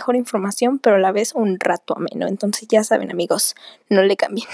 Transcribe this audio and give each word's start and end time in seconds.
mejor 0.00 0.16
información, 0.16 0.78
pero 0.78 0.96
a 0.96 0.98
la 0.98 1.12
vez 1.12 1.34
un 1.34 1.60
rato 1.60 1.94
ameno. 1.94 2.26
Entonces 2.26 2.66
ya 2.68 2.82
saben 2.82 3.10
amigos, 3.10 3.54
no 3.90 4.02
le 4.02 4.16
cambien. 4.16 4.48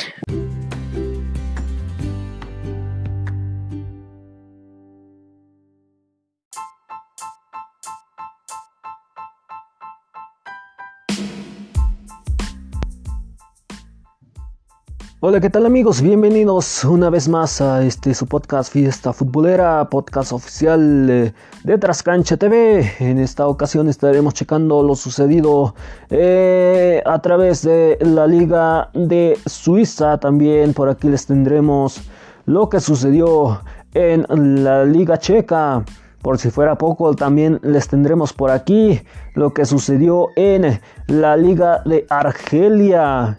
Hola, 15.20 15.40
¿qué 15.40 15.48
tal 15.48 15.64
amigos? 15.64 16.02
Bienvenidos 16.02 16.84
una 16.84 17.08
vez 17.08 17.26
más 17.26 17.62
a 17.62 17.82
este 17.82 18.12
su 18.12 18.26
podcast 18.26 18.70
Fiesta 18.70 19.14
Futbolera, 19.14 19.88
podcast 19.88 20.30
oficial 20.32 21.08
eh, 21.08 21.32
de 21.64 21.78
Trascancha 21.78 22.36
TV. 22.36 22.92
En 23.00 23.18
esta 23.18 23.48
ocasión 23.48 23.88
estaremos 23.88 24.34
checando 24.34 24.82
lo 24.82 24.94
sucedido 24.94 25.74
eh, 26.10 27.02
a 27.06 27.18
través 27.22 27.62
de 27.62 27.96
la 28.02 28.26
Liga 28.26 28.90
de 28.92 29.38
Suiza. 29.46 30.18
También 30.18 30.74
por 30.74 30.90
aquí 30.90 31.08
les 31.08 31.24
tendremos 31.24 32.02
lo 32.44 32.68
que 32.68 32.80
sucedió 32.80 33.62
en 33.94 34.26
la 34.62 34.84
Liga 34.84 35.16
Checa. 35.16 35.82
Por 36.20 36.36
si 36.36 36.50
fuera 36.50 36.76
poco, 36.76 37.14
también 37.14 37.58
les 37.62 37.88
tendremos 37.88 38.34
por 38.34 38.50
aquí 38.50 39.00
lo 39.32 39.54
que 39.54 39.64
sucedió 39.64 40.28
en 40.36 40.78
la 41.06 41.38
Liga 41.38 41.80
de 41.86 42.04
Argelia. 42.10 43.38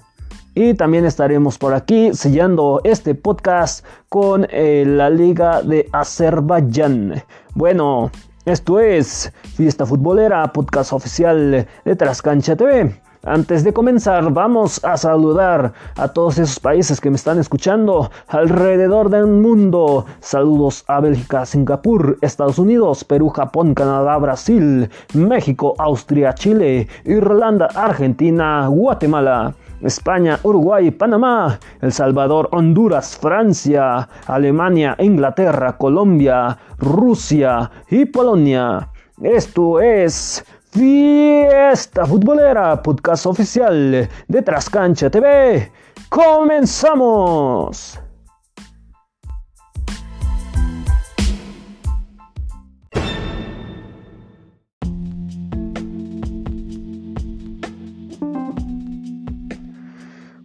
Y 0.59 0.73
también 0.73 1.05
estaremos 1.05 1.59
por 1.59 1.75
aquí 1.75 2.16
sellando 2.16 2.81
este 2.83 3.13
podcast 3.13 3.86
con 4.09 4.47
eh, 4.50 4.86
la 4.88 5.08
Liga 5.08 5.61
de 5.61 5.88
Azerbaiyán. 5.91 7.23
Bueno, 7.53 8.09
esto 8.44 8.80
es 8.80 9.31
Fiesta 9.55 9.85
Futbolera, 9.85 10.52
podcast 10.52 10.94
oficial 10.94 11.67
de 11.85 11.95
Trascancha 11.95 12.55
TV. 12.55 12.91
Antes 13.23 13.63
de 13.63 13.72
comenzar, 13.72 14.33
vamos 14.33 14.83
a 14.83 14.97
saludar 14.97 15.73
a 15.95 16.08
todos 16.08 16.39
esos 16.39 16.59
países 16.59 17.00
que 17.00 17.11
me 17.11 17.17
están 17.17 17.38
escuchando 17.38 18.09
alrededor 18.28 19.11
del 19.11 19.28
mundo. 19.28 20.08
Saludos 20.22 20.83
a 20.88 21.02
Bélgica, 21.02 21.45
Singapur, 21.45 22.17
Estados 22.22 22.58
Unidos, 22.58 23.03
Perú, 23.03 23.30
Japón, 23.30 23.75
Canadá, 23.75 24.17
Brasil, 24.17 24.89
México, 25.13 25.75
Austria, 25.78 26.33
Chile, 26.33 26.88
Irlanda, 27.05 27.67
Argentina, 27.75 28.66
Guatemala. 28.69 29.53
España, 29.81 30.39
Uruguay, 30.44 30.92
Panamá, 30.92 31.59
El 31.81 31.92
Salvador, 31.92 32.50
Honduras, 32.52 33.17
Francia, 33.17 34.08
Alemania, 34.25 34.95
Inglaterra, 35.00 35.78
Colombia, 35.78 36.58
Rusia 36.78 37.69
y 37.89 38.06
Polonia. 38.06 38.89
Esto 39.22 39.80
es 39.80 40.45
Fiesta 40.72 42.06
Futbolera, 42.06 42.81
podcast 42.81 43.25
oficial 43.25 44.09
de 44.28 44.42
Trascancha 44.42 45.09
TV. 45.09 45.72
¡Comenzamos! 46.09 48.00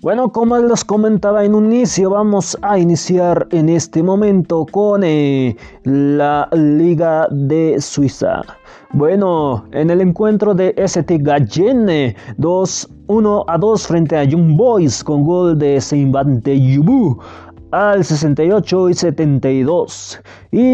Bueno, 0.03 0.33
como 0.33 0.59
les 0.59 0.85
comentaba 0.85 1.45
en 1.45 1.55
un 1.55 1.67
inicio, 1.73 2.11
vamos 2.11 2.59
a 2.61 2.77
iniciar 2.77 3.47
en 3.53 3.69
este 3.69 4.03
momento 4.03 4.67
con 4.69 5.05
eh, 5.05 5.57
la 5.85 6.49
Liga 6.51 7.29
de 7.31 7.81
Suiza. 7.81 8.43
Bueno, 8.93 9.65
en 9.71 9.91
el 9.91 10.01
encuentro 10.01 10.55
de 10.55 10.75
ST 10.77 11.19
Gallen, 11.21 12.17
2 12.37 12.91
1 13.07 13.45
a 13.47 13.57
2 13.59 13.87
frente 13.87 14.17
a 14.17 14.25
Young 14.25 14.57
Boys 14.57 15.05
con 15.05 15.23
gol 15.23 15.57
de 15.57 15.81
Seimbante 15.81 16.61
Yubu 16.61 17.21
al 17.71 18.05
68 18.05 18.89
y 18.89 18.95
72. 18.95 20.21
Y 20.51 20.67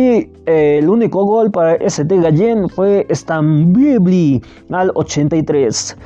eh, 0.47 0.79
el 0.79 0.89
único 0.89 1.27
gol 1.27 1.51
para 1.51 1.75
ST 1.75 2.17
Gallen 2.19 2.67
fue 2.71 3.07
Stambibli 3.11 4.41
al 4.71 4.91
83. 4.95 5.99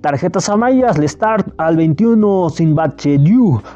Tarjetas 0.00 0.48
amarillas, 0.48 0.96
Start 0.96 1.54
al 1.58 1.76
21, 1.76 2.50
Sinbache 2.50 3.18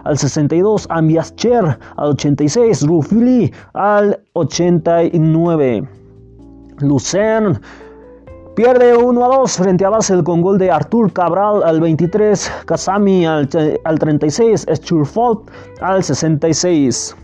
al 0.04 0.16
62, 0.16 0.86
Ambias 0.88 1.34
Cher 1.34 1.78
al 1.96 2.10
86, 2.10 2.86
Rufili 2.86 3.52
al 3.74 4.20
89. 4.34 5.88
Lucerne 6.78 7.58
pierde 8.54 8.96
1 8.96 9.24
a 9.24 9.36
2 9.36 9.56
frente 9.56 9.84
a 9.84 9.90
Basel 9.90 10.22
con 10.22 10.42
gol 10.42 10.58
de 10.58 10.70
Artur 10.70 11.12
Cabral 11.12 11.60
al 11.64 11.80
23, 11.80 12.52
Kasami 12.66 13.26
al, 13.26 13.48
al 13.84 13.98
36, 13.98 14.66
Sturfold 14.74 15.50
al 15.80 16.04
66. 16.04 17.16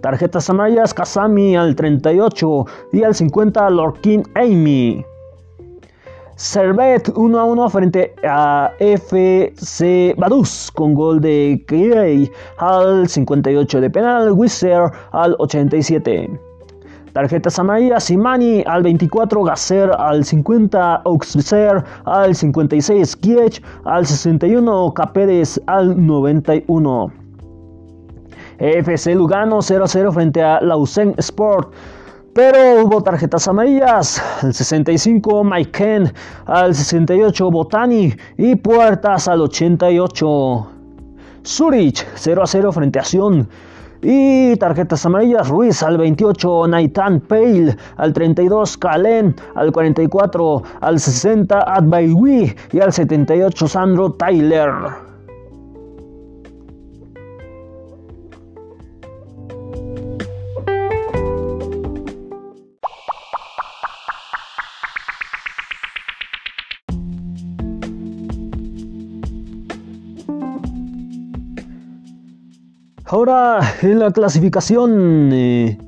Tarjetas 0.00 0.48
amarillas, 0.48 0.94
Kasami 0.94 1.54
al 1.54 1.76
38 1.76 2.64
y 2.92 3.02
al 3.02 3.14
50, 3.14 3.68
Lorkin 3.68 4.22
Amy. 4.36 5.04
Servet 6.36 7.12
1 7.14 7.38
a 7.38 7.44
1 7.44 7.70
frente 7.70 8.14
a 8.26 8.72
FC 8.80 10.14
Badus 10.18 10.70
con 10.72 10.92
gol 10.92 11.20
de 11.20 11.62
Kirei 11.68 12.28
al 12.58 13.08
58 13.08 13.80
de 13.80 13.90
penal, 13.90 14.32
Wisser 14.32 14.90
al 15.12 15.36
87. 15.38 16.28
Tarjetas 17.12 17.56
amarillas, 17.60 18.04
Simani 18.04 18.64
al 18.66 18.82
24, 18.82 19.44
Gasser 19.44 19.90
al 19.96 20.24
50, 20.24 21.02
Auxerre 21.04 21.84
al 22.04 22.34
56, 22.34 23.14
Kiech 23.16 23.62
al 23.84 24.04
61, 24.04 24.92
Caperes 24.94 25.60
al 25.66 25.94
91. 26.04 27.12
FC 28.58 29.14
Lugano 29.14 29.62
0 29.62 29.84
a 29.84 29.86
0 29.86 30.12
frente 30.12 30.42
a 30.42 30.60
Lausanne 30.60 31.14
Sport. 31.18 31.72
Pero 32.34 32.84
hubo 32.84 33.00
tarjetas 33.00 33.46
amarillas. 33.46 34.20
Al 34.42 34.52
65 34.52 35.44
Maiken, 35.44 36.12
al 36.46 36.74
68 36.74 37.48
Botani 37.48 38.12
y 38.36 38.56
Puertas 38.56 39.28
al 39.28 39.40
88. 39.42 40.70
Zurich 41.44 42.04
0 42.14 42.42
a 42.42 42.46
0 42.46 42.72
frente 42.72 42.98
a 42.98 43.04
Sion. 43.04 43.48
Y 44.02 44.56
tarjetas 44.56 45.06
amarillas, 45.06 45.48
Ruiz 45.48 45.82
al 45.82 45.96
28, 45.96 46.66
Naitan 46.66 47.20
Pale 47.20 47.76
al 47.96 48.12
32, 48.12 48.76
Calen 48.78 49.34
al 49.54 49.72
44, 49.72 50.62
al 50.80 51.00
60, 51.00 51.58
Adbaiwi 51.58 52.54
y 52.72 52.80
al 52.80 52.92
78, 52.92 53.68
Sandro 53.68 54.12
Tyler. 54.12 55.13
Ahora 73.06 73.60
en 73.82 73.98
la 73.98 74.10
clasificación. 74.10 75.30
Eh, 75.32 75.78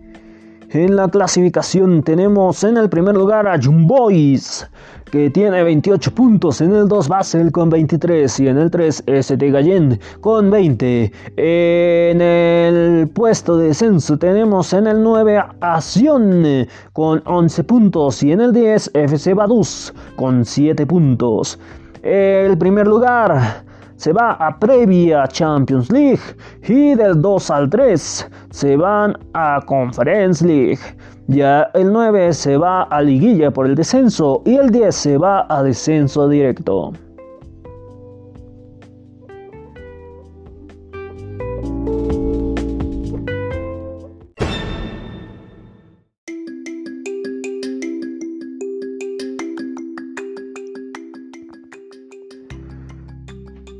en 0.70 0.96
la 0.96 1.08
clasificación 1.08 2.02
tenemos 2.02 2.62
en 2.62 2.76
el 2.76 2.90
primer 2.90 3.14
lugar 3.14 3.48
a 3.48 3.58
Jumbois, 3.58 4.68
que 5.10 5.30
tiene 5.30 5.62
28 5.62 6.14
puntos. 6.14 6.60
En 6.60 6.74
el 6.74 6.86
2 6.88 7.08
Basel 7.08 7.52
con 7.52 7.70
23 7.70 8.40
y 8.40 8.48
en 8.48 8.58
el 8.58 8.70
3 8.70 9.04
ST 9.06 9.50
Gallen 9.50 9.98
con 10.20 10.50
20. 10.50 11.10
En 11.38 12.20
el 12.20 13.08
puesto 13.08 13.56
de 13.56 13.68
descenso 13.68 14.18
tenemos 14.18 14.74
en 14.74 14.86
el 14.86 15.02
9 15.02 15.42
Asion 15.60 16.66
con 16.92 17.22
11 17.24 17.64
puntos 17.64 18.22
y 18.22 18.32
en 18.32 18.42
el 18.42 18.52
10 18.52 18.90
FC 18.92 19.32
Badus 19.32 19.94
con 20.16 20.44
7 20.44 20.84
puntos. 20.84 21.58
El 22.02 22.58
primer 22.58 22.86
lugar 22.86 23.64
se 23.96 24.12
va 24.12 24.32
a 24.32 24.58
previa 24.58 25.26
Champions 25.26 25.90
League 25.90 26.22
y 26.66 26.94
del 26.94 27.20
2 27.20 27.50
al 27.50 27.70
3 27.70 28.30
se 28.50 28.76
van 28.76 29.16
a 29.34 29.60
Conference 29.66 30.46
League. 30.46 30.80
Ya 31.28 31.70
el 31.74 31.92
9 31.92 32.32
se 32.32 32.56
va 32.56 32.82
a 32.84 33.02
liguilla 33.02 33.50
por 33.50 33.66
el 33.66 33.74
descenso 33.74 34.42
y 34.44 34.56
el 34.56 34.70
10 34.70 34.94
se 34.94 35.18
va 35.18 35.46
a 35.48 35.62
descenso 35.62 36.28
directo. 36.28 36.92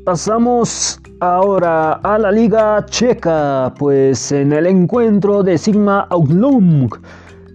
Pasamos 0.07 1.01
ahora 1.19 1.95
a 1.95 2.17
la 2.17 2.31
Liga 2.31 2.85
Checa, 2.85 3.73
pues 3.77 4.31
en 4.31 4.53
el 4.53 4.65
encuentro 4.65 5.43
de 5.43 5.57
Sigma 5.57 6.07
Auglum 6.09 6.87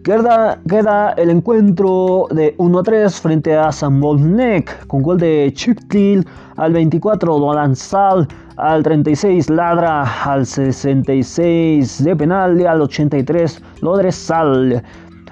queda, 0.05 0.61
queda 0.69 1.13
el 1.13 1.31
encuentro 1.31 2.27
de 2.31 2.55
1 2.59 2.83
3 2.83 3.21
frente 3.23 3.57
a 3.57 3.73
Sambolnek 3.73 4.87
con 4.87 5.01
gol 5.03 5.17
de 5.17 5.51
Chiptil 5.55 6.29
al 6.57 6.75
24, 6.75 7.39
Dolanzal 7.39 8.29
al 8.59 8.83
36, 8.83 9.49
Ladra 9.49 10.03
al 10.23 10.45
66 10.45 12.05
de 12.05 12.15
penal 12.15 12.61
y 12.61 12.67
al 12.67 12.83
83, 12.83 13.63
Lodresal. 13.81 14.83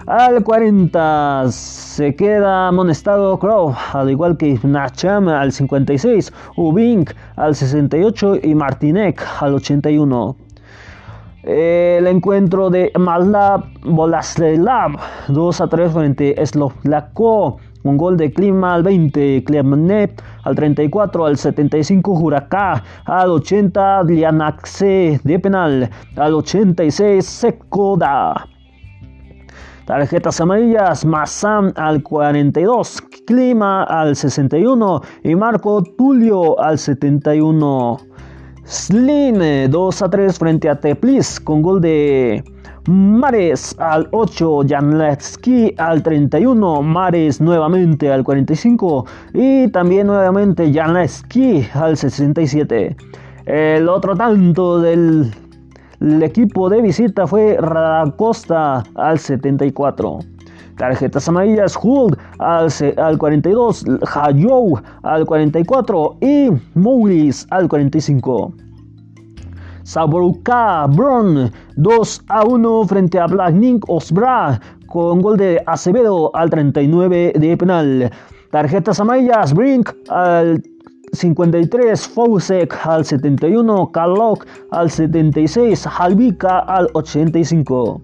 Al 0.07 0.43
40 0.43 1.45
se 1.51 2.17
queda 2.17 2.69
amonestado 2.69 3.39
Crow, 3.39 3.75
al 3.93 4.11
igual 4.11 4.39
que 4.39 4.59
Nacham 4.63 5.29
al 5.29 5.53
56, 5.53 6.33
Ubink 6.57 7.13
al 7.37 7.55
68 7.55 8.37
y 8.43 8.55
Martinek 8.55 9.23
al 9.41 9.55
81. 9.55 10.37
El 11.43 12.07
encuentro 12.07 12.71
de 12.71 12.91
Malab 12.99 13.65
Bolaslav 13.83 14.93
2 15.29 15.61
a 15.61 15.69
3 15.69 15.93
frente 15.93 16.35
a 16.41 16.47
Slovlako. 16.47 17.59
Un 17.83 17.97
gol 17.97 18.17
de 18.17 18.33
Klima 18.33 18.75
al 18.75 18.83
20, 18.83 19.45
Klemenet 19.45 20.23
al 20.45 20.55
34, 20.55 21.27
al 21.27 21.37
75 21.37 22.13
Huracá, 22.13 22.83
al 23.05 23.31
80 23.31 24.05
Lianaxe 24.05 25.21
de 25.25 25.39
penal, 25.39 25.91
al 26.17 26.35
86 26.35 27.25
Sekoda. 27.25 28.47
Tarjetas 29.91 30.41
amarillas, 30.41 31.05
Massam 31.05 31.73
al 31.75 32.01
42, 32.05 33.03
Clima 33.27 33.83
al 33.83 34.15
61 34.15 35.01
y 35.25 35.35
Marco 35.35 35.83
Tulio 35.83 36.61
al 36.61 36.79
71. 36.79 37.99
Slin 38.63 39.69
2 39.69 40.03
a 40.03 40.09
3 40.09 40.39
frente 40.39 40.69
a 40.69 40.79
Teplis 40.79 41.41
con 41.41 41.61
gol 41.61 41.81
de 41.81 42.45
Mares 42.87 43.75
al 43.81 44.07
8, 44.13 44.61
Janletsky 44.69 45.75
al 45.77 46.05
31, 46.05 46.83
Mares 46.83 47.41
nuevamente 47.41 48.13
al 48.13 48.23
45 48.23 49.07
y 49.35 49.67
también 49.73 50.07
nuevamente 50.07 50.73
Janletsky 50.73 51.67
al 51.75 51.97
67. 51.97 52.97
El 53.45 53.89
otro 53.89 54.15
tanto 54.15 54.81
del 54.81 55.33
el 56.01 56.23
equipo 56.23 56.69
de 56.71 56.81
visita 56.81 57.27
fue 57.27 57.57
Radacosta 57.61 58.83
al 58.95 59.19
74. 59.19 60.21
Tarjetas 60.77 61.29
amarillas, 61.29 61.79
Huld 61.81 62.17
al, 62.39 62.69
al 62.97 63.19
42, 63.19 63.85
Hayou 64.15 64.81
al 65.03 65.27
44 65.27 66.17
y 66.21 66.49
Moulis 66.75 67.47
al 67.51 67.69
45. 67.69 68.55
Saboruka 69.83 70.87
Bron 70.87 71.51
2 71.77 72.25
a 72.29 72.45
1 72.45 72.85
frente 72.87 73.19
a 73.19 73.27
Blackning 73.27 73.81
Osbra 73.89 74.61
con 74.87 75.21
gol 75.21 75.37
de 75.37 75.63
Acevedo 75.67 76.35
al 76.35 76.49
39 76.49 77.35
de 77.37 77.57
penal. 77.57 78.11
Tarjetas 78.51 79.01
amarillas, 79.01 79.53
Brink 79.53 79.91
al 80.09 80.63
53, 81.13 82.07
Fousek 82.15 82.75
al 82.87 83.05
71, 83.05 83.91
Kalok 83.93 84.47
al 84.71 84.91
76, 84.91 85.87
Halvika 85.87 86.61
al 86.61 86.89
85. 86.95 88.01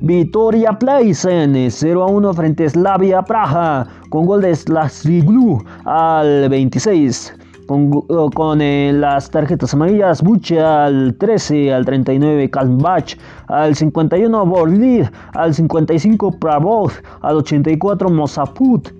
Vitoria 0.00 0.72
Pleisen 0.72 1.70
0 1.70 2.02
a 2.02 2.06
1 2.06 2.34
frente 2.34 2.64
a 2.64 2.68
Slavia 2.68 3.22
Praja 3.22 3.86
con 4.10 4.26
gol 4.26 4.42
de 4.42 4.54
Slasriglu 4.54 5.62
al 5.84 6.48
26. 6.48 7.38
Con, 7.66 8.60
eh, 8.60 8.92
las 8.92 9.30
tarjetas 9.30 9.72
amarillas, 9.72 10.20
Buche 10.20 10.60
al 10.60 11.14
13, 11.16 11.72
al 11.72 11.84
39, 11.84 12.50
Kalmbach, 12.50 13.16
al 13.46 13.76
51, 13.76 14.44
Borlid, 14.44 15.06
al 15.34 15.54
55, 15.54 16.32
Pravod, 16.38 16.90
al 17.22 17.36
84, 17.36 18.10
Mosaput, 18.10 18.90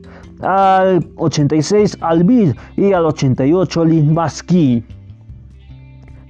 al 0.43 1.07
86 1.17 1.99
Albil 2.01 2.55
y 2.77 2.93
al 2.93 3.07
88 3.07 3.85
Limbaski. 3.85 4.85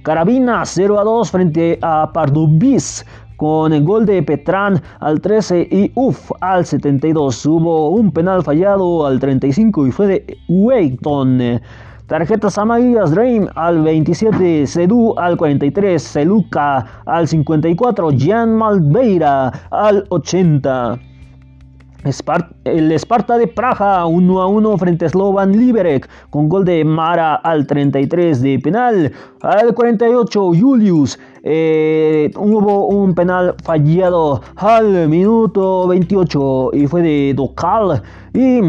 Carabina 0.03 0.65
0 0.65 0.99
a 0.99 1.03
2 1.03 1.31
frente 1.31 1.79
a 1.81 2.11
Pardubis 2.11 3.05
con 3.37 3.73
el 3.73 3.83
gol 3.83 4.05
de 4.05 4.21
Petran 4.21 4.81
al 4.99 5.21
13 5.21 5.67
y 5.71 5.91
UF 5.95 6.31
al 6.41 6.65
72. 6.65 7.45
Hubo 7.45 7.89
un 7.89 8.11
penal 8.11 8.43
fallado 8.43 9.05
al 9.05 9.19
35 9.19 9.87
y 9.87 9.91
fue 9.91 10.07
de 10.07 10.37
Wayton. 10.49 11.61
Tarjetas 12.07 12.57
amarillas 12.57 13.11
Dream 13.11 13.47
al 13.55 13.81
27, 13.81 14.67
Sedu 14.67 15.15
al 15.17 15.37
43, 15.37 16.03
Celuca 16.03 16.85
al 17.05 17.27
54, 17.27 18.09
Jan 18.19 18.55
Malveira 18.55 19.47
al 19.71 20.05
80 20.09 21.12
el 22.65 22.91
Esparta 22.91 23.37
de 23.37 23.47
Praja 23.47 24.05
1 24.05 24.41
a 24.41 24.47
1 24.47 24.77
frente 24.77 25.05
a 25.05 25.09
Slovan 25.09 25.53
Liberec 25.53 26.09
con 26.29 26.49
gol 26.49 26.65
de 26.65 26.83
Mara 26.83 27.35
al 27.35 27.65
33 27.65 28.41
de 28.41 28.59
penal. 28.59 29.11
Al 29.41 29.73
48 29.73 30.51
Julius 30.53 31.17
eh, 31.43 32.29
hubo 32.35 32.87
un 32.87 33.15
penal 33.15 33.55
fallado 33.63 34.41
al 34.57 35.07
minuto 35.07 35.87
28 35.87 36.71
y 36.73 36.87
fue 36.87 37.01
de 37.01 37.33
Dokal. 37.35 38.01
Y 38.33 38.61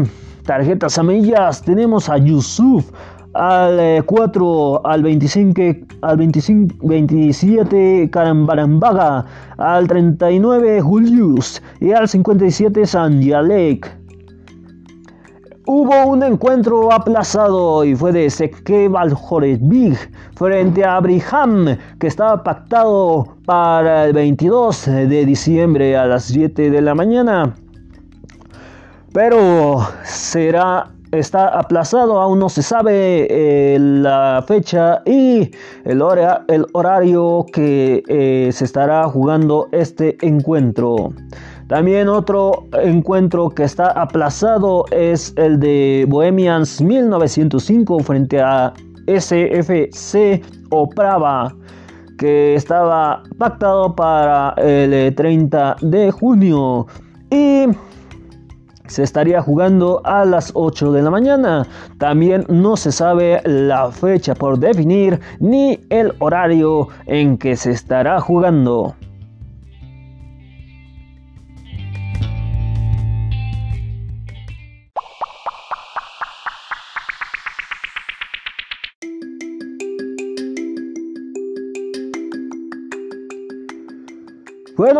tarjetas 0.45 0.97
amarillas 0.97 1.61
tenemos 1.61 2.07
a 2.09 2.17
Yusuf 2.17 2.89
al 3.35 4.03
4, 4.05 4.75
eh, 4.77 4.79
al 4.85 5.03
25, 5.03 5.61
al 6.01 6.17
25, 6.17 6.75
27 6.87 8.09
Carambarambaga, 8.11 9.25
al 9.57 9.87
39 9.87 10.81
Julius 10.81 11.61
y 11.81 11.91
al 11.91 12.07
57 12.07 12.85
Sanjalek. 12.85 14.05
Hubo 15.67 16.05
un 16.05 16.21
encuentro 16.23 16.93
aplazado 16.93 17.83
y 17.83 17.95
fue 17.95 18.11
de 18.11 18.29
Seke 18.29 18.87
Big 19.61 19.97
frente 20.35 20.85
a 20.85 20.97
Abraham 20.97 21.77
que 21.99 22.07
estaba 22.07 22.43
pactado 22.43 23.35
para 23.45 24.05
el 24.05 24.13
22 24.13 24.85
de 24.85 25.25
diciembre 25.25 25.97
a 25.97 26.05
las 26.05 26.25
7 26.25 26.69
de 26.69 26.81
la 26.81 26.93
mañana. 26.93 27.55
Pero 29.11 29.79
será 30.03 30.94
está 31.19 31.47
aplazado, 31.47 32.19
aún 32.19 32.39
no 32.39 32.49
se 32.49 32.61
sabe 32.61 33.27
eh, 33.29 33.77
la 33.79 34.43
fecha 34.47 35.01
y 35.05 35.51
el, 35.83 36.03
el 36.47 36.65
horario 36.73 37.45
que 37.51 38.03
eh, 38.07 38.49
se 38.51 38.65
estará 38.65 39.07
jugando 39.09 39.67
este 39.71 40.17
encuentro. 40.21 41.13
También 41.67 42.07
otro 42.09 42.67
encuentro 42.81 43.49
que 43.49 43.63
está 43.63 43.89
aplazado 43.89 44.85
es 44.91 45.33
el 45.37 45.59
de 45.59 46.05
Bohemians 46.07 46.79
1905 46.81 47.99
frente 47.99 48.39
a 48.39 48.71
SFC 49.07 50.43
Oprava 50.69 51.55
que 52.17 52.55
estaba 52.55 53.23
pactado 53.37 53.95
para 53.95 54.53
el 54.57 55.13
30 55.15 55.77
de 55.81 56.11
junio 56.11 56.87
y 57.29 57.65
se 58.87 59.03
estaría 59.03 59.41
jugando 59.41 60.01
a 60.03 60.25
las 60.25 60.51
8 60.53 60.91
de 60.91 61.01
la 61.01 61.09
mañana. 61.09 61.67
También 61.97 62.45
no 62.49 62.77
se 62.77 62.91
sabe 62.91 63.41
la 63.45 63.91
fecha 63.91 64.35
por 64.35 64.59
definir 64.59 65.19
ni 65.39 65.79
el 65.89 66.13
horario 66.19 66.87
en 67.05 67.37
que 67.37 67.55
se 67.55 67.71
estará 67.71 68.19
jugando. 68.19 68.95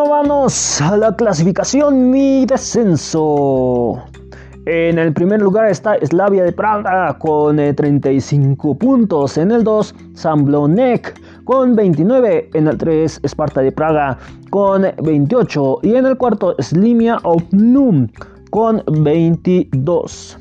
Vamos 0.04 0.82
a 0.82 0.98
la 0.98 1.16
clasificación 1.16 2.14
y 2.14 2.46
descenso. 2.46 4.04
En 4.66 5.00
el 5.00 5.14
primer 5.14 5.42
lugar 5.42 5.68
está 5.68 5.96
Slavia 6.06 6.44
de 6.44 6.52
Praga 6.52 7.18
con 7.18 7.56
35 7.56 8.72
eh, 8.72 8.76
puntos. 8.76 9.38
En 9.38 9.52
el 9.52 9.64
2, 9.64 9.96
Samblonek 10.14 11.18
con 11.46 11.78
29. 11.78 12.50
En 12.54 12.68
el 12.68 12.78
3, 12.78 13.22
Esparta 13.24 13.62
de 13.62 13.72
Praga 13.72 14.18
con 14.50 14.86
28. 15.02 15.80
Y 15.84 15.96
en 15.96 16.06
el 16.08 16.18
cuarto, 16.18 16.56
Slimia 16.60 17.18
Opnum 17.24 18.10
con 18.50 18.84
22. 18.88 20.38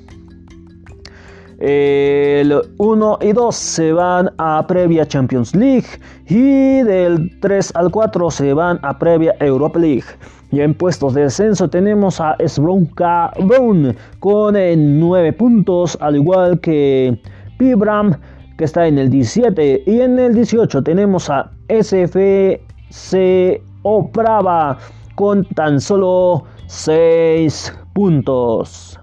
El 1.59 2.61
1 2.79 3.19
y 3.23 3.33
2 3.33 3.55
se 3.55 3.93
van 3.93 4.31
a 4.39 4.67
previa 4.67 5.07
Champions 5.07 5.55
League 5.55 5.87
y 6.29 6.83
del 6.83 7.39
3 7.41 7.73
al 7.75 7.91
4 7.91 8.31
se 8.31 8.55
van 8.55 8.79
a 8.83 8.99
previa 8.99 9.35
Europa 9.41 9.79
League. 9.79 10.05
Y 10.51 10.61
en 10.61 10.75
puestos 10.75 11.15
de 11.15 11.23
descenso 11.23 11.69
tenemos 11.69 12.21
a 12.21 12.37
Sbronka 12.47 13.33
Brown 13.41 13.97
con 14.21 14.55
9 14.55 15.33
puntos, 15.33 15.99
al 16.01 16.17
igual 16.17 16.61
que 16.61 17.19
Pibram 17.59 18.17
que 18.57 18.65
está 18.65 18.87
en 18.87 18.99
el 18.99 19.11
17 19.11 19.83
y 19.87 20.01
en 20.01 20.19
el 20.19 20.35
18 20.35 20.83
tenemos 20.83 21.29
a 21.29 21.51
SFC 21.69 23.61
Oprava 23.83 24.79
con 25.17 25.45
tan 25.45 25.81
solo 25.81 26.45
6 26.67 27.75
puntos. 27.95 28.99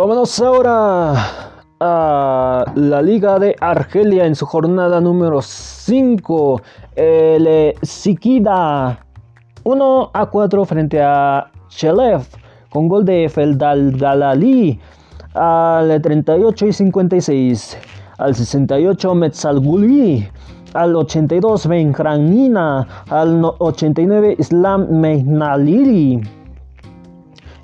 Vámonos 0.00 0.40
ahora 0.40 1.12
a 1.78 2.64
la 2.74 3.02
Liga 3.02 3.38
de 3.38 3.54
Argelia 3.60 4.24
en 4.24 4.34
su 4.34 4.46
jornada 4.46 4.98
número 4.98 5.42
5. 5.42 6.62
El 6.96 7.74
Sikida 7.82 9.04
1 9.62 10.10
a 10.14 10.24
4 10.24 10.64
frente 10.64 11.02
a 11.02 11.50
Chelef 11.68 12.34
con 12.70 12.88
gol 12.88 13.04
de 13.04 13.28
Feldal 13.28 13.92
Galali 13.98 14.80
al 15.34 16.00
38 16.00 16.68
y 16.68 16.72
56. 16.72 17.78
Al 18.16 18.34
68 18.34 19.14
Metzalguli. 19.14 20.26
Al 20.72 20.96
82 20.96 21.66
Benjamina. 21.66 23.04
Al 23.10 23.42
89 23.58 24.36
Islam 24.38 24.86
Mehnalili 24.92 26.39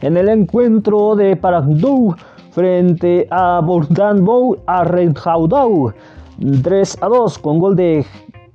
en 0.01 0.17
el 0.17 0.29
encuentro 0.29 1.17
de 1.17 1.37
Paragdou 1.37 2.15
frente 2.51 3.27
a 3.31 3.61
Bordanbou 3.61 4.57
a 4.67 4.85
Renjaudau 4.85 5.93
3 6.63 6.99
a 7.03 7.09
2 7.09 7.39
con 7.39 7.59
gol 7.59 7.77
de 7.77 8.05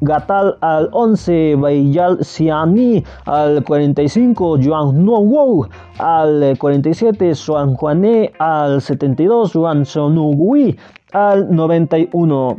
Gatal 0.02 0.58
al 0.62 0.90
11, 0.94 1.56
Bayal 1.58 2.26
Siani 2.26 3.04
al 3.26 3.64
45, 3.64 4.58
Juan 4.58 5.06
Nuowo 5.06 5.70
al 6.00 6.58
47, 6.58 7.34
Juan 7.36 7.76
Juané 7.76 8.34
al 8.40 8.82
72, 8.82 9.54
Juan 9.54 9.86
Sonugui 9.86 10.76
al 11.14 11.56
91. 11.56 12.58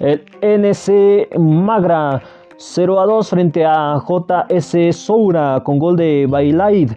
El 0.00 0.20
NC 0.42 1.38
Magra 1.38 2.20
0 2.56 3.00
a 3.00 3.06
2 3.06 3.28
frente 3.28 3.64
a 3.64 4.00
JS 4.06 4.96
Soura 4.96 5.60
con 5.64 5.78
gol 5.78 5.96
de 5.96 6.26
Bailaid 6.28 6.92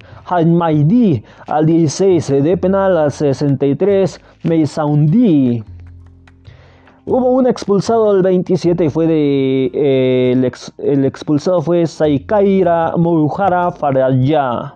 Maidi 0.45 1.23
al 1.47 1.65
16 1.65 2.43
de 2.43 2.57
penal 2.57 2.97
al 2.97 3.11
63 3.11 4.21
Meisaundi. 4.43 5.63
Hubo 7.05 7.31
un 7.31 7.47
expulsado 7.47 8.11
al 8.11 8.21
27 8.21 8.85
y 8.85 8.89
fue 8.89 9.07
de 9.07 9.71
eh, 9.73 10.51
el, 10.77 11.05
expulsado 11.05 11.61
fue 11.61 11.87
Saikaira 11.87 12.93
Moujara 12.97 13.71
Faraya. 13.71 14.75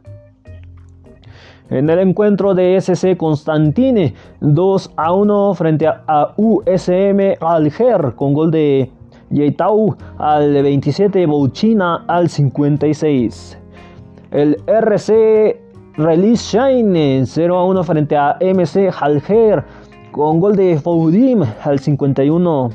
En 1.70 1.90
el 1.90 2.00
encuentro 2.00 2.54
de 2.54 2.80
SC 2.82 3.18
Constantine 3.18 4.14
2 4.40 4.92
a 4.96 5.14
1 5.14 5.54
frente 5.54 5.88
a 5.88 6.34
USM 6.38 7.36
Alger 7.40 8.14
con 8.16 8.34
gol 8.34 8.52
de 8.52 8.90
Yeitau 9.32 9.96
al 10.18 10.62
27, 10.62 11.26
Bouchina 11.26 12.04
al 12.08 12.30
56. 12.30 13.58
El 14.32 14.58
RC 14.68 15.58
Release 15.98 16.58
Shine 16.58 17.26
0 17.26 17.58
a 17.58 17.66
1 17.66 17.84
frente 17.84 18.16
a 18.16 18.38
MC 18.40 18.90
Alger 19.02 19.64
con 20.12 20.40
gol 20.40 20.56
de 20.56 20.78
Foudim 20.80 21.44
al 21.64 21.80
51. 21.80 22.70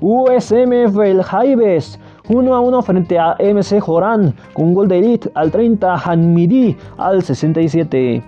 USM 0.00 0.92
Feljaibes 0.94 1.98
1 2.28 2.54
a 2.54 2.60
1 2.60 2.82
frente 2.82 3.18
a 3.18 3.36
MC 3.38 3.80
Joran 3.80 4.34
con 4.52 4.74
gol 4.74 4.88
de 4.88 4.98
Elite 4.98 5.30
al 5.34 5.50
30, 5.50 5.94
Hanmidi 5.96 6.76
al 6.96 7.22
67. 7.22 8.22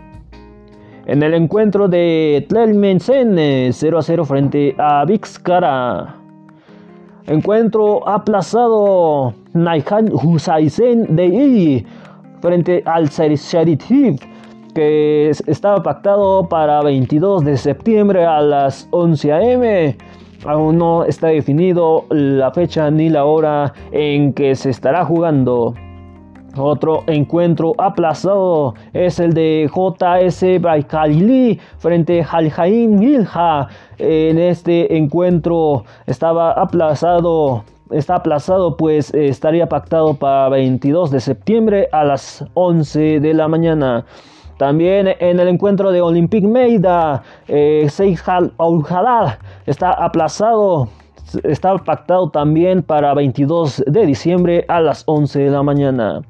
En 1.07 1.23
el 1.23 1.35
encuentro 1.35 1.89
de 1.89 2.45
Tlelmensen 2.49 3.73
0 3.73 3.99
a 3.99 4.03
0 4.03 4.25
frente 4.25 4.75
a 4.79 5.05
Vixcara. 5.05 6.20
Encuentro 7.27 8.09
aplazado 8.09 9.35
Naihan 9.53 10.11
Husaisen 10.12 11.15
de 11.15 11.85
frente 12.41 12.83
al 12.87 13.09
Sheriff 13.09 14.21
que 14.75 15.31
estaba 15.47 15.83
pactado 15.83 16.49
para 16.49 16.83
22 16.83 17.45
de 17.45 17.57
septiembre 17.57 18.25
a 18.25 18.41
las 18.41 18.89
11 18.91 19.33
am. 19.33 19.95
Aún 20.47 20.79
no 20.79 21.05
está 21.05 21.27
definido 21.27 22.07
la 22.09 22.50
fecha 22.50 22.91
ni 22.91 23.11
la 23.11 23.25
hora 23.25 23.75
en 23.93 24.33
que 24.33 24.55
se 24.55 24.71
estará 24.71 25.05
jugando. 25.05 25.75
Otro 26.57 27.04
encuentro 27.07 27.75
aplazado 27.78 28.75
es 28.92 29.21
el 29.21 29.35
de 29.35 29.71
JS 29.73 30.61
Baikalili 30.61 31.61
frente 31.78 32.23
a 32.23 32.50
Jain 32.50 32.99
Milja. 32.99 33.69
En 33.99 34.38
este 34.38 34.97
encuentro 34.97 35.85
estaba 36.07 36.52
aplazado, 36.52 37.64
está 37.90 38.16
aplazado 38.16 38.76
pues 38.76 39.14
estaría 39.14 39.69
pactado 39.69 40.14
para 40.14 40.49
22 40.49 41.12
de 41.12 41.21
septiembre 41.21 41.88
a 41.92 42.04
las 42.04 42.45
11 42.54 43.21
de 43.21 43.35
la 43.35 43.47
mañana. 43.47 44.04
También 44.59 45.09
en 45.21 45.40
el 45.40 45.49
encuentro 45.49 45.92
de 45.92 46.02
Olympic 46.02 46.45
Meida, 46.45 47.23
eh, 47.47 47.87
Seijal 47.88 48.52
está 49.66 49.92
aplazado 49.92 50.88
está 51.45 51.76
pactado 51.78 52.28
también 52.30 52.83
para 52.83 53.14
22 53.14 53.85
de 53.87 54.07
diciembre 54.07 54.64
a 54.69 54.80
las 54.80 55.04
11 55.07 55.38
de 55.38 55.50
la 55.50 55.62
mañana. 55.62 56.23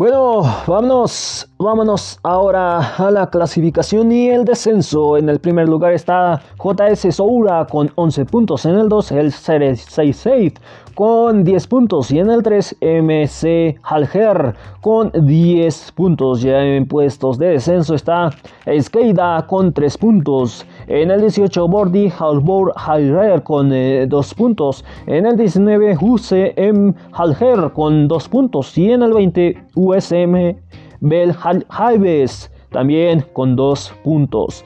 Bueno, 0.00 0.40
vámonos, 0.66 1.46
vámonos 1.60 2.18
ahora 2.22 2.96
a 2.96 3.10
la 3.10 3.28
clasificación 3.28 4.10
y 4.10 4.30
el 4.30 4.46
descenso. 4.46 5.18
En 5.18 5.28
el 5.28 5.40
primer 5.40 5.68
lugar 5.68 5.92
está 5.92 6.40
JS 6.58 7.14
Soura 7.14 7.66
con 7.66 7.90
11 7.96 8.24
puntos. 8.24 8.64
En 8.64 8.76
el 8.76 8.88
2 8.88 9.12
el 9.12 9.32
Ceres 9.32 9.84
6 9.88 10.16
Safe 10.16 10.54
con 10.94 11.44
10 11.44 11.66
puntos. 11.66 12.10
Y 12.10 12.18
en 12.18 12.30
el 12.30 12.42
3 12.42 12.76
MC 12.80 13.78
Alger 13.82 14.54
con 14.80 15.12
10 15.12 15.92
puntos. 15.92 16.40
Ya 16.40 16.64
en 16.64 16.86
puestos 16.86 17.38
de 17.38 17.48
descenso 17.48 17.94
está 17.94 18.30
Eskeida 18.64 19.46
con 19.46 19.74
3 19.74 19.98
puntos. 19.98 20.64
En 20.86 21.10
el 21.10 21.20
18 21.20 21.68
Bordi 21.68 22.10
Halbor 22.18 22.72
Halger 22.74 23.42
con 23.42 23.68
2 23.68 23.72
eh, 23.74 24.34
puntos. 24.34 24.82
En 25.06 25.26
el 25.26 25.36
19 25.36 25.98
UCM 26.00 26.94
Halger 27.12 27.70
con 27.74 28.08
2 28.08 28.28
puntos. 28.30 28.78
Y 28.78 28.92
en 28.92 29.02
el 29.02 29.12
20 29.12 29.64
USM 29.74 30.56
Bel 31.00 31.34
Jaives 31.34 32.50
también 32.70 33.24
con 33.32 33.56
2 33.56 33.94
puntos. 34.04 34.64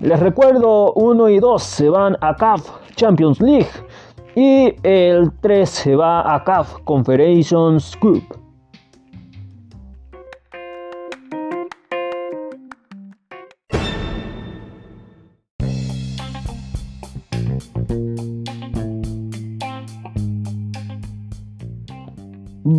Les 0.00 0.18
recuerdo 0.18 0.92
1 0.94 1.28
y 1.28 1.38
2 1.38 1.62
se 1.62 1.88
van 1.88 2.16
a 2.20 2.34
CAF 2.34 2.68
Champions 2.96 3.40
League 3.40 3.70
y 4.34 4.74
el 4.82 5.30
3 5.40 5.68
se 5.68 5.96
va 5.96 6.34
a 6.34 6.42
CAF 6.44 6.78
Confederations 6.84 7.96
Cup. 7.96 8.39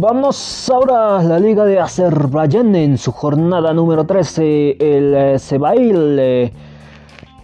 Vamos 0.01 0.67
ahora 0.71 1.19
a 1.19 1.23
la 1.23 1.37
Liga 1.37 1.63
de 1.63 1.79
Azerbaiyán 1.79 2.73
en 2.73 2.97
su 2.97 3.11
jornada 3.11 3.71
número 3.71 4.03
13. 4.03 4.77
El 4.79 5.13
eh, 5.13 5.37
Sebail 5.37 6.17
eh, 6.19 6.51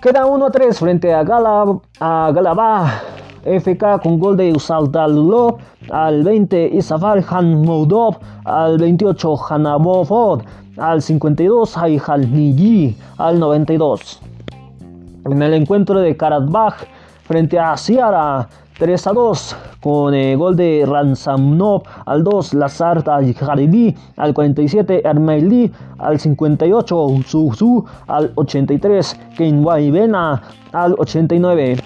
queda 0.01 0.25
1 0.25 0.43
a 0.43 0.49
3 0.49 0.79
frente 0.79 1.13
a, 1.13 1.23
Galab, 1.23 1.81
a 1.99 2.31
Galabah 2.33 3.03
FK 3.45 4.01
con 4.01 4.17
gol 4.17 4.37
de 4.37 4.53
Usaldalulov 4.53 5.57
al 5.91 6.23
20 6.23 6.69
Isafal 6.73 7.23
Hanmoudov 7.29 8.17
al 8.43 8.79
28 8.79 9.37
Hanabovod 9.49 10.41
al 10.77 11.03
52 11.03 11.77
Niji 12.27 12.97
al 13.19 13.39
92. 13.39 14.19
En 15.25 15.43
el 15.43 15.53
encuentro 15.53 15.99
de 15.99 16.17
Karabakh 16.17 16.87
frente 17.21 17.59
a 17.59 17.77
Ciara 17.77 18.49
3 18.77 19.07
a 19.07 19.13
2 19.13 19.55
con 19.81 20.13
el 20.13 20.37
gol 20.37 20.55
de 20.55 20.85
Ransamnov 20.87 21.83
al 22.05 22.23
2, 22.23 22.53
Lazar 22.53 23.03
Haribi 23.07 23.95
al 24.17 24.33
47, 24.33 25.01
Ermeili 25.07 25.71
al 25.97 26.19
58, 26.19 27.07
Suzu 27.25 27.83
al 28.07 28.31
83, 28.35 29.19
Kenwaibena 29.35 30.41
al 30.73 30.95
89. 30.97 31.77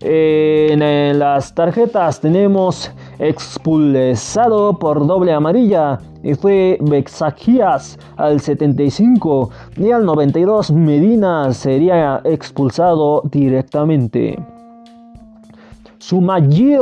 En 0.00 1.18
las 1.18 1.52
tarjetas 1.52 2.20
tenemos 2.20 2.92
expulsado 3.18 4.78
por 4.78 5.04
doble 5.04 5.32
amarilla 5.32 5.98
y 6.22 6.34
fue 6.34 6.78
Bexagias 6.80 7.98
al 8.16 8.40
75 8.40 9.50
y 9.76 9.90
al 9.90 10.04
92 10.04 10.70
Medina 10.70 11.52
sería 11.52 12.20
expulsado 12.24 13.22
directamente. 13.24 14.57
Sumagir 16.08 16.80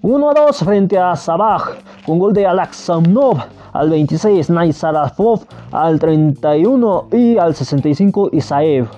1-2 0.00 0.64
frente 0.64 0.98
a 0.98 1.14
Sabaj 1.14 1.76
con 2.06 2.18
gol 2.18 2.32
de 2.32 2.46
Alexandrov 2.46 3.36
al 3.74 3.90
26, 3.90 4.48
Naisarafov 4.48 5.44
al 5.72 5.98
31 6.00 7.08
y 7.12 7.36
al 7.36 7.54
65 7.54 8.30
Isaev. 8.32 8.88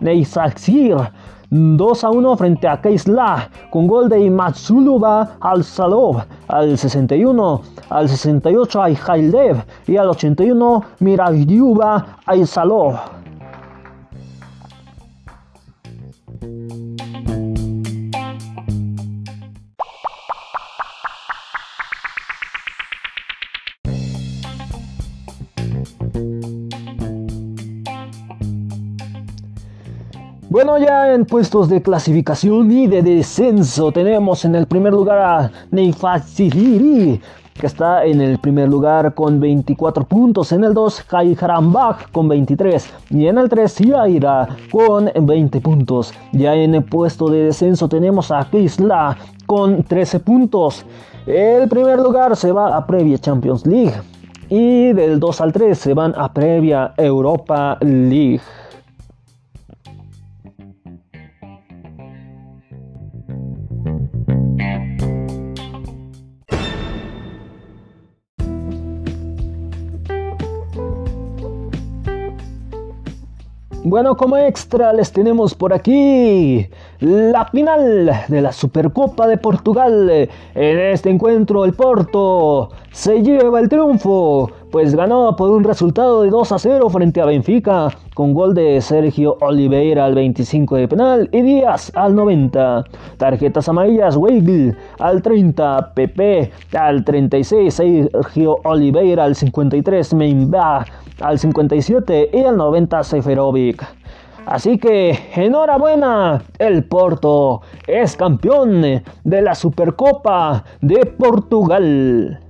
Neisakir 0.00 0.96
2 1.50 2.04
a 2.04 2.10
1 2.10 2.36
frente 2.38 2.66
a 2.66 2.80
Keisla 2.80 3.50
con 3.70 3.86
gol 3.86 4.08
de 4.08 4.30
Matsulova 4.30 5.36
al 5.40 5.62
Salov 5.62 6.24
al 6.48 6.78
61, 6.78 7.60
al 7.90 8.08
68 8.08 8.82
a 8.82 8.88
y 8.88 9.96
al 9.98 10.08
81 10.08 10.84
Miravyuba 11.00 12.16
al 12.24 12.46
Salov. 12.46 12.96
Bueno, 30.58 30.76
ya 30.76 31.14
en 31.14 31.24
puestos 31.24 31.68
de 31.68 31.80
clasificación 31.80 32.68
y 32.72 32.88
de 32.88 33.00
descenso 33.00 33.92
tenemos 33.92 34.44
en 34.44 34.56
el 34.56 34.66
primer 34.66 34.92
lugar 34.92 35.18
a 35.18 35.52
Neifaziri, 35.70 37.20
que 37.54 37.66
está 37.68 38.04
en 38.04 38.20
el 38.20 38.40
primer 38.40 38.68
lugar 38.68 39.14
con 39.14 39.38
24 39.38 40.02
puntos. 40.02 40.50
En 40.50 40.64
el 40.64 40.74
2, 40.74 41.04
Kai 41.04 41.36
Harambach 41.40 42.10
con 42.10 42.26
23. 42.26 42.92
Y 43.10 43.28
en 43.28 43.38
el 43.38 43.48
3, 43.48 43.78
Yaira 43.78 44.48
con 44.72 45.08
20 45.14 45.60
puntos. 45.60 46.12
Ya 46.32 46.56
en 46.56 46.74
el 46.74 46.82
puesto 46.82 47.28
de 47.28 47.44
descenso 47.44 47.88
tenemos 47.88 48.32
a 48.32 48.44
Kisla 48.50 49.16
con 49.46 49.84
13 49.84 50.18
puntos. 50.18 50.84
El 51.24 51.68
primer 51.68 52.00
lugar 52.00 52.34
se 52.34 52.50
va 52.50 52.76
a 52.76 52.84
Previa 52.84 53.18
Champions 53.18 53.64
League. 53.64 53.94
Y 54.48 54.92
del 54.92 55.20
2 55.20 55.40
al 55.40 55.52
3 55.52 55.78
se 55.78 55.94
van 55.94 56.14
a 56.16 56.32
Previa 56.32 56.94
Europa 56.96 57.78
League. 57.80 58.40
Bueno, 73.88 74.18
como 74.18 74.36
extra 74.36 74.92
les 74.92 75.10
tenemos 75.12 75.54
por 75.54 75.72
aquí 75.72 76.68
la 77.00 77.46
final 77.46 78.10
de 78.28 78.42
la 78.42 78.52
Supercopa 78.52 79.26
de 79.26 79.38
Portugal. 79.38 80.28
En 80.54 80.78
este 80.78 81.08
encuentro 81.08 81.64
el 81.64 81.72
Porto 81.72 82.68
se 82.92 83.22
lleva 83.22 83.58
el 83.60 83.70
triunfo, 83.70 84.50
pues 84.70 84.94
ganó 84.94 85.34
por 85.36 85.48
un 85.48 85.64
resultado 85.64 86.20
de 86.20 86.28
2 86.28 86.52
a 86.52 86.58
0 86.58 86.90
frente 86.90 87.22
a 87.22 87.24
Benfica, 87.24 87.88
con 88.12 88.34
gol 88.34 88.52
de 88.52 88.78
Sergio 88.82 89.38
Oliveira 89.40 90.04
al 90.04 90.14
25 90.14 90.76
de 90.76 90.88
penal 90.88 91.30
y 91.32 91.40
Díaz 91.40 91.90
al 91.94 92.14
90. 92.14 92.84
Tarjetas 93.16 93.70
amarillas, 93.70 94.16
Weigl 94.16 94.76
al 94.98 95.22
30, 95.22 95.94
Pepe 95.94 96.50
al 96.76 97.06
36, 97.06 97.72
Sergio 97.72 98.58
Oliveira 98.64 99.24
al 99.24 99.34
53, 99.34 100.12
Memba 100.12 100.84
al 101.20 101.38
57 101.38 102.30
y 102.32 102.44
al 102.44 102.56
90 102.56 103.04
Seferovic. 103.04 103.86
Así 104.46 104.78
que 104.78 105.18
enhorabuena, 105.34 106.42
el 106.58 106.84
Porto 106.84 107.60
es 107.86 108.16
campeón 108.16 108.80
de 109.24 109.42
la 109.42 109.54
Supercopa 109.54 110.64
de 110.80 111.04
Portugal. 111.04 112.40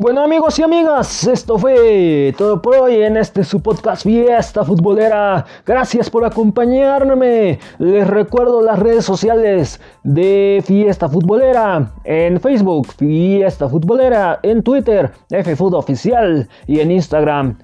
Bueno 0.00 0.22
amigos 0.22 0.56
y 0.60 0.62
amigas, 0.62 1.26
esto 1.26 1.58
fue 1.58 2.32
todo 2.38 2.62
por 2.62 2.76
hoy 2.76 3.02
en 3.02 3.16
este 3.16 3.42
su 3.42 3.60
podcast 3.60 4.04
Fiesta 4.04 4.64
Futbolera. 4.64 5.44
Gracias 5.66 6.08
por 6.08 6.24
acompañarme. 6.24 7.58
Les 7.80 8.06
recuerdo 8.06 8.62
las 8.62 8.78
redes 8.78 9.04
sociales 9.04 9.80
de 10.04 10.62
Fiesta 10.64 11.08
Futbolera. 11.08 11.94
En 12.04 12.38
Facebook, 12.38 12.86
Fiesta 12.96 13.68
Futbolera. 13.68 14.38
En 14.44 14.62
Twitter, 14.62 15.10
FFood 15.30 15.74
Oficial. 15.74 16.48
Y 16.68 16.78
en 16.78 16.92
Instagram, 16.92 17.58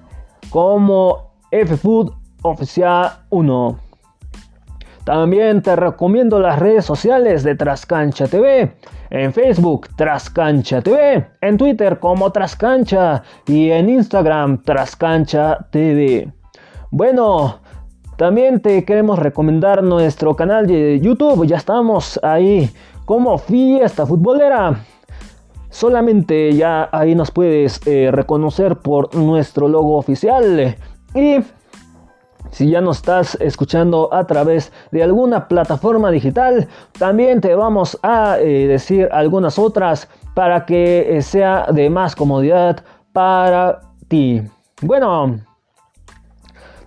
como 0.49 1.31
FFood 1.51 2.11
Oficial 2.41 3.13
1. 3.29 3.84
También 5.05 5.61
te 5.61 5.75
recomiendo 5.75 6.39
las 6.39 6.57
redes 6.57 6.83
sociales 6.83 7.43
de 7.43 7.53
Trascancha 7.53 8.25
TV. 8.25 8.73
En 9.11 9.31
Facebook, 9.33 9.87
Trascancha 9.95 10.81
TV. 10.81 11.27
En 11.41 11.57
Twitter 11.57 11.99
como 11.99 12.31
Trascancha. 12.31 13.21
Y 13.45 13.69
en 13.69 13.87
Instagram, 13.87 14.63
Trascancha 14.63 15.59
TV. 15.69 16.33
Bueno, 16.89 17.59
también 18.17 18.59
te 18.61 18.83
queremos 18.83 19.19
recomendar 19.19 19.83
nuestro 19.83 20.35
canal 20.35 20.65
de 20.65 20.99
YouTube. 20.99 21.45
Ya 21.45 21.57
estamos 21.57 22.19
ahí 22.23 22.67
como 23.05 23.37
Fiesta 23.37 24.07
Futbolera. 24.07 24.85
Solamente 25.69 26.51
ya 26.53 26.89
ahí 26.91 27.13
nos 27.13 27.29
puedes 27.29 27.79
eh, 27.85 28.09
reconocer 28.11 28.77
por 28.77 29.13
nuestro 29.13 29.67
logo 29.67 29.97
oficial. 29.97 30.75
Y 31.13 31.37
si 32.55 32.69
ya 32.69 32.79
nos 32.79 32.97
estás 32.97 33.35
escuchando 33.41 34.07
a 34.13 34.25
través 34.25 34.71
de 34.89 35.03
alguna 35.03 35.49
plataforma 35.49 36.09
digital, 36.09 36.69
también 36.97 37.41
te 37.41 37.53
vamos 37.53 37.99
a 38.01 38.37
eh, 38.39 38.65
decir 38.65 39.09
algunas 39.11 39.59
otras 39.59 40.07
para 40.33 40.65
que 40.65 41.17
eh, 41.17 41.21
sea 41.21 41.65
de 41.69 41.89
más 41.89 42.15
comodidad 42.15 42.81
para 43.11 43.81
ti. 44.07 44.41
Bueno, 44.81 45.41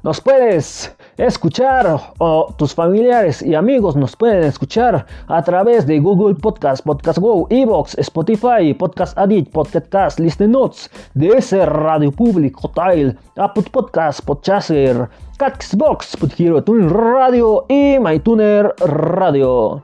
nos 0.02 0.22
puedes 0.22 0.96
escuchar 1.18 2.00
o 2.18 2.54
tus 2.56 2.74
familiares 2.74 3.42
y 3.42 3.54
amigos 3.54 3.96
nos 3.96 4.14
pueden 4.14 4.44
escuchar 4.44 5.04
a 5.26 5.42
través 5.42 5.86
de 5.86 5.98
Google 5.98 6.36
Podcast, 6.36 6.84
Podcast 6.84 7.18
Go, 7.18 7.46
Evox, 7.50 7.98
Spotify, 7.98 8.72
Podcast 8.72 9.18
Addict, 9.18 9.52
Podcast 9.52 10.20
Listen 10.20 10.52
Notes, 10.52 10.90
DS 11.14 11.52
Radio 11.66 12.12
Público, 12.12 12.70
Tile, 12.70 13.16
Apple 13.36 13.64
Podcast, 13.70 14.24
Podchaser, 14.24 15.08
Catxbox, 15.36 16.16
Podhero 16.16 16.62
Tuner 16.62 16.90
Radio 16.90 17.66
y 17.68 17.98
MyTuner 17.98 18.74
Radio. 18.78 19.82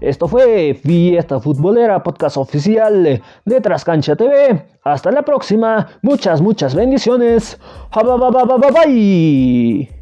Esto 0.00 0.28
fue 0.28 0.74
Fiesta 0.74 1.40
Futbolera, 1.40 2.02
podcast 2.02 2.36
oficial 2.36 3.20
de 3.44 3.60
Trascancha 3.60 4.14
TV. 4.14 4.64
Hasta 4.84 5.10
la 5.10 5.22
próxima. 5.22 5.88
Muchas, 6.02 6.40
muchas 6.40 6.74
bendiciones. 6.74 7.58
Bye. 7.92 9.97